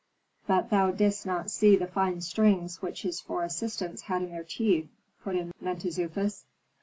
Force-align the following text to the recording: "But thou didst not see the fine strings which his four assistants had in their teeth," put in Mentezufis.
"But 0.47 0.71
thou 0.71 0.89
didst 0.89 1.27
not 1.27 1.51
see 1.51 1.75
the 1.75 1.85
fine 1.85 2.21
strings 2.21 2.81
which 2.81 3.03
his 3.03 3.21
four 3.21 3.43
assistants 3.43 4.01
had 4.01 4.23
in 4.23 4.31
their 4.31 4.43
teeth," 4.43 4.87
put 5.23 5.35
in 5.35 5.51
Mentezufis. 5.61 6.43